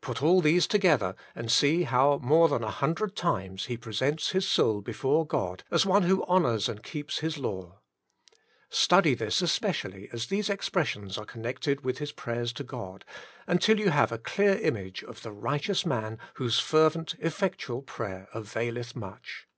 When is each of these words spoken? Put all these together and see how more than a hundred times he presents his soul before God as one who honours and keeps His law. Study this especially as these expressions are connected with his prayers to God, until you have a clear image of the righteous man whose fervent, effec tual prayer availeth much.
Put 0.00 0.22
all 0.22 0.40
these 0.40 0.68
together 0.68 1.16
and 1.34 1.50
see 1.50 1.82
how 1.82 2.18
more 2.18 2.48
than 2.48 2.62
a 2.62 2.70
hundred 2.70 3.16
times 3.16 3.64
he 3.64 3.76
presents 3.76 4.30
his 4.30 4.46
soul 4.46 4.80
before 4.82 5.26
God 5.26 5.64
as 5.68 5.84
one 5.84 6.04
who 6.04 6.22
honours 6.26 6.68
and 6.68 6.80
keeps 6.80 7.18
His 7.18 7.38
law. 7.38 7.80
Study 8.70 9.16
this 9.16 9.42
especially 9.42 10.08
as 10.12 10.28
these 10.28 10.48
expressions 10.48 11.18
are 11.18 11.24
connected 11.26 11.84
with 11.84 11.98
his 11.98 12.12
prayers 12.12 12.52
to 12.52 12.62
God, 12.62 13.04
until 13.48 13.80
you 13.80 13.90
have 13.90 14.12
a 14.12 14.18
clear 14.18 14.60
image 14.60 15.02
of 15.02 15.22
the 15.22 15.32
righteous 15.32 15.84
man 15.84 16.20
whose 16.34 16.60
fervent, 16.60 17.18
effec 17.20 17.56
tual 17.56 17.84
prayer 17.84 18.28
availeth 18.32 18.94
much. 18.94 19.48